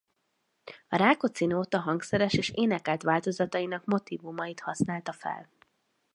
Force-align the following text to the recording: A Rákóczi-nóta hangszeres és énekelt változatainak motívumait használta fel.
A 0.87 0.95
Rákóczi-nóta 0.95 1.79
hangszeres 1.79 2.33
és 2.33 2.49
énekelt 2.49 3.01
változatainak 3.01 3.85
motívumait 3.85 4.59
használta 4.59 5.11
fel. 5.11 5.49